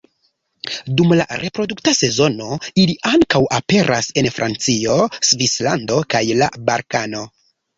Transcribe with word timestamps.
Dum 1.01 1.11
la 1.19 1.25
reprodukta 1.41 1.93
sezono 1.97 2.47
ili 2.85 2.95
ankaŭ 3.11 3.43
aperas 3.59 4.09
en 4.23 4.31
Francio, 4.39 4.99
Svislando 5.31 6.01
kaj 6.15 6.25
la 6.43 6.53
Balkano. 6.73 7.25